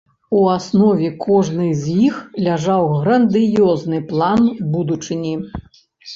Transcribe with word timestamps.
У 0.35 0.37
аснове 0.51 1.09
кожнай 1.25 1.69
з 1.81 1.97
іх 2.07 2.15
ляжаў 2.47 2.89
грандыёзны 2.97 4.01
план 4.09 4.41
будучыні. 4.75 5.35